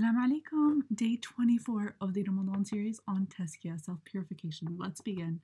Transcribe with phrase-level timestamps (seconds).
[0.00, 0.82] Assalamu alaikum.
[0.94, 4.76] Day 24 of the Ramadan series on Tazkiyah, self purification.
[4.78, 5.40] Let's begin.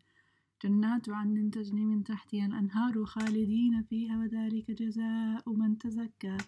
[0.65, 6.39] جنات عدن تجري من تحتها الأنهار خالدين فيها وذلك جزاء من تزكى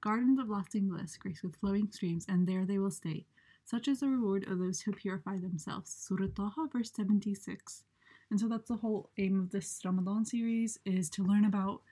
[0.00, 3.26] Gardens of lasting bliss, graced with flowing streams, and there they will stay.
[3.64, 5.90] Such is the reward of those who purify themselves.
[5.90, 7.84] Surah Taha, verse 76.
[8.30, 11.82] And so that's the whole aim of this Ramadan series, is to learn about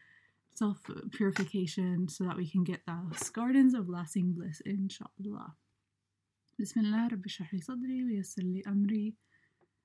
[0.56, 0.78] self
[1.12, 5.54] purification so that we can get those gardens of lasting bliss, inshallah.
[6.58, 7.10] Bismillah.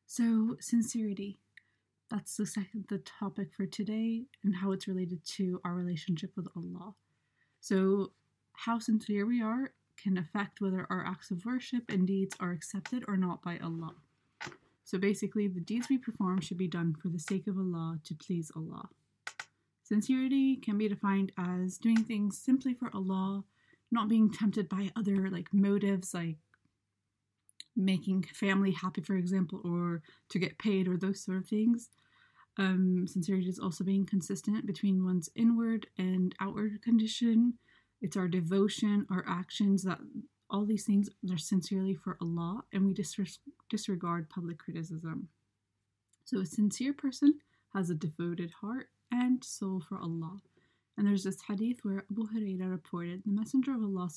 [0.06, 1.38] So, sincerity.
[2.08, 6.48] That's the second the topic for today and how it's related to our relationship with
[6.56, 6.94] Allah.
[7.60, 8.12] So,
[8.52, 13.04] how sincere we are can affect whether our acts of worship and deeds are accepted
[13.06, 13.94] or not by Allah.
[14.84, 18.14] So, basically, the deeds we perform should be done for the sake of Allah to
[18.14, 18.88] please Allah.
[19.90, 23.42] Sincerity can be defined as doing things simply for Allah,
[23.90, 26.36] not being tempted by other like motives like
[27.74, 31.88] making family happy, for example, or to get paid or those sort of things.
[32.56, 37.54] Um, sincerity is also being consistent between one's inward and outward condition.
[38.00, 39.98] It's our devotion, our actions that
[40.48, 42.94] all these things are sincerely for Allah, and we
[43.68, 45.30] disregard public criticism.
[46.24, 47.40] So, a sincere person
[47.74, 50.40] has a devoted heart and soul for Allah.
[50.96, 54.08] And there's this hadith where Abu Hurairah reported, the Messenger of Allah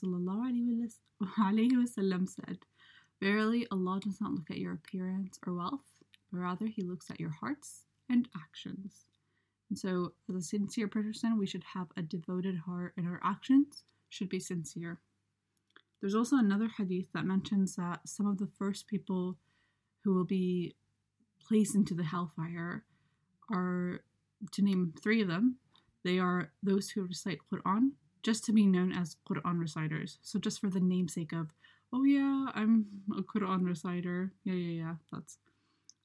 [1.21, 2.59] wasallam said,
[3.21, 7.19] Verily, Allah does not look at your appearance or wealth, but rather He looks at
[7.19, 9.05] your hearts and actions.
[9.69, 13.83] And so, as a sincere person, we should have a devoted heart, and our actions
[14.09, 14.99] should be sincere.
[16.01, 19.37] There's also another hadith that mentions that some of the first people
[20.03, 20.75] who will be
[21.39, 22.83] placed into the hellfire
[23.53, 24.01] are
[24.51, 25.57] to name three of them,
[26.03, 27.91] they are those who recite Quran
[28.23, 30.17] just to be known as Quran reciters.
[30.21, 31.53] So just for the namesake of,
[31.91, 34.33] oh yeah, I'm a Quran reciter.
[34.43, 34.95] Yeah, yeah, yeah.
[35.11, 35.37] That's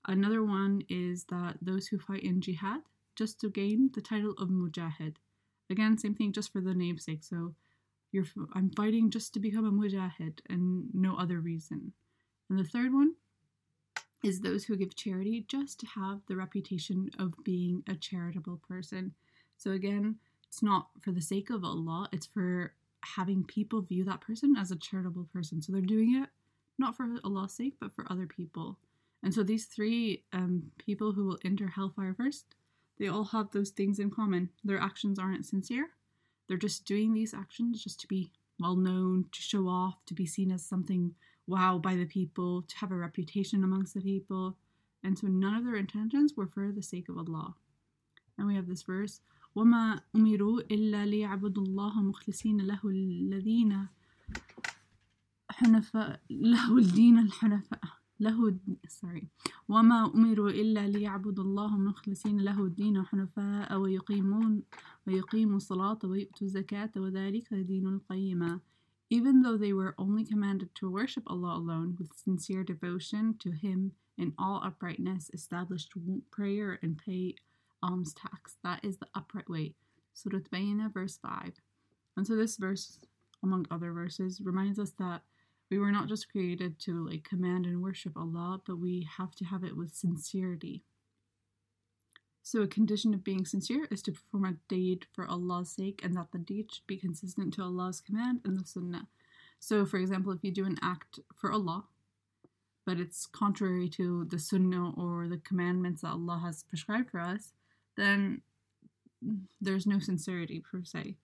[0.06, 2.82] another one is that those who fight in jihad
[3.16, 5.16] just to gain the title of mujahid.
[5.70, 7.24] Again, same thing, just for the namesake.
[7.24, 7.54] So
[8.12, 11.92] you're I'm fighting just to become a mujahid and no other reason.
[12.48, 13.14] And the third one
[14.24, 19.12] is those who give charity just to have the reputation of being a charitable person.
[19.56, 22.72] So again, it's not for the sake of Allah, it's for
[23.04, 25.62] having people view that person as a charitable person.
[25.62, 26.28] So they're doing it
[26.78, 28.78] not for Allah's sake, but for other people.
[29.22, 32.54] And so these three um, people who will enter hellfire first,
[32.98, 34.50] they all have those things in common.
[34.64, 35.90] Their actions aren't sincere.
[36.46, 38.30] They're just doing these actions just to be
[38.60, 41.14] well known, to show off, to be seen as something
[41.48, 44.56] wow by the people, to have a reputation amongst the people.
[45.02, 47.54] And so none of their intentions were for the sake of Allah.
[48.36, 49.20] And we have this verse
[49.56, 53.86] وما أمروا إلا ليعبدوا الله مخلصين له الذين
[55.50, 57.80] حنفاء له الدين الحنفاء
[58.20, 59.26] له sorry
[59.68, 64.62] وما أمروا إلا ليعبدوا الله مخلصين له الدين حنفاء ويقيمون
[65.06, 68.60] ويقيموا الصلاة ويؤتوا الزكاة وذلك دين القيمة
[69.10, 73.92] even though they were only commanded to worship Allah alone with sincere devotion to Him
[74.18, 75.92] in all uprightness, established
[76.30, 77.34] prayer and pay
[77.82, 78.56] alms tax.
[78.64, 79.74] That is the upright way.
[80.12, 81.52] Surah Bayyinah, verse 5.
[82.16, 82.98] And so this verse,
[83.42, 85.22] among other verses, reminds us that
[85.70, 89.44] we were not just created to like command and worship Allah, but we have to
[89.44, 90.82] have it with sincerity.
[92.42, 96.16] So, a condition of being sincere is to perform a deed for Allah's sake and
[96.16, 99.08] that the deed should be consistent to Allah's command and the Sunnah.
[99.60, 101.84] So, for example, if you do an act for Allah,
[102.86, 107.52] but it's contrary to the Sunnah or the commandments that Allah has prescribed for us,
[107.96, 108.40] then
[109.60, 111.16] there's no sincerity per se.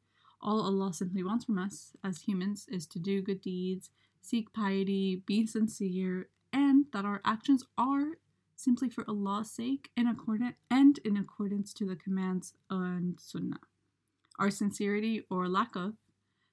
[0.42, 3.88] All Allah simply wants from us as humans is to do good deeds,
[4.20, 8.18] seek piety, be sincere, and that our actions are
[8.64, 13.60] simply for Allah's sake in accordance and in accordance to the commands and sunnah.
[14.38, 15.94] Our sincerity or lack of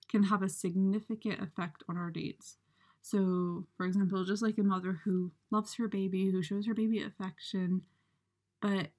[0.09, 2.57] can have a significant effect on our deeds.
[3.01, 7.01] So, for example, just like a mother who loves her baby, who shows her baby
[7.01, 7.83] affection,
[8.61, 8.89] but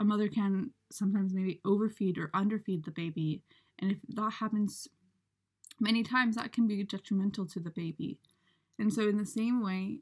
[0.00, 3.42] a mother can sometimes maybe overfeed or underfeed the baby.
[3.78, 4.88] And if that happens
[5.78, 8.18] many times, that can be detrimental to the baby.
[8.78, 10.00] And so, in the same way,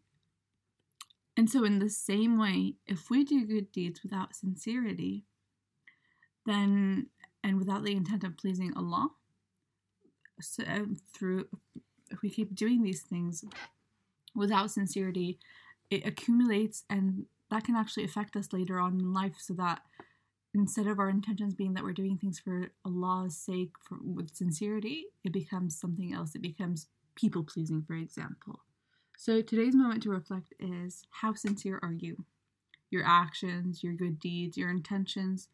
[1.37, 5.25] and so, in the same way, if we do good deeds without sincerity,
[6.46, 7.06] then
[7.43, 9.11] and without the intent of pleasing Allah,
[10.40, 11.46] so um, through
[12.11, 13.44] if we keep doing these things
[14.34, 15.38] without sincerity,
[15.90, 19.81] it accumulates and that can actually affect us later on in life so that
[20.55, 25.06] instead of our intentions being that we're doing things for Allah's sake for, with sincerity,
[25.25, 26.34] it becomes something else.
[26.34, 28.61] It becomes people pleasing, for example.
[29.22, 32.25] So today's moment to reflect is how sincere are you?
[32.90, 35.50] Your actions, your good deeds, your intentions,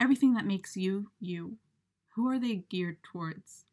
[0.00, 1.56] everything that makes you you.
[2.14, 3.64] Who are they geared towards?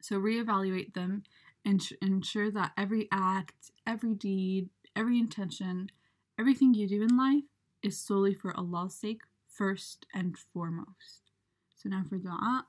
[0.00, 1.24] So reevaluate them
[1.64, 5.90] and ensure that every act, every deed, every intention,
[6.38, 7.44] everything you do in life
[7.82, 11.32] is solely for Allah's sake first and foremost.
[11.76, 12.66] So now for dua.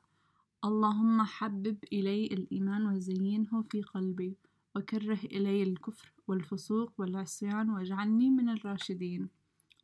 [0.66, 4.36] اللهم حبب إلي الإيمان وزينه في قلبي
[4.76, 9.30] وكره إلي الكفر والفسوق والعصيان واجعلني من الراشدين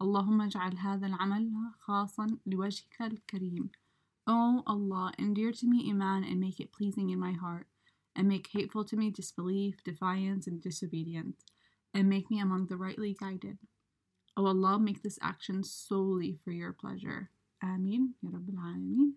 [0.02, 3.70] اللهم اجعل هذا العمل خاصا لوجهك الكريم
[4.28, 7.68] O Allah, endear to me Iman and make it pleasing in my heart,
[8.16, 11.46] and make hateful to me disbelief, defiance, and disobedience,
[11.94, 13.60] and make me among the rightly guided.
[14.36, 17.30] O Allah, make this action solely for your pleasure.
[17.62, 19.12] Ameen, Ya Rabbil Alameen.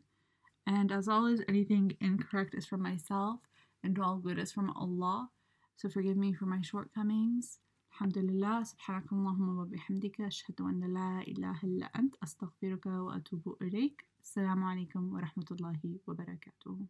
[0.66, 3.40] And as always, anything incorrect is from myself,
[3.82, 5.30] and all good is from Allah.
[5.76, 7.60] So forgive me for my shortcomings.
[7.92, 14.64] الحمد لله سبحانك اللهم وبحمدك أشهد أن لا إله إلا أنت أستغفرك وأتوب إليك السلام
[14.64, 16.86] عليكم ورحمة الله وبركاته